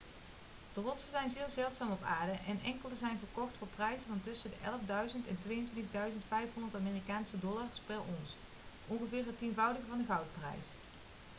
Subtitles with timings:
[0.73, 4.51] de rotsen zijn zeer zeldzaam op aarde en enkele zijn verkocht voor prijzen van tussen
[4.51, 8.29] 11.000 en 22.500 amerikaanse dollars per ons
[8.87, 10.65] ongeveer het tienvoudige van de goudprijs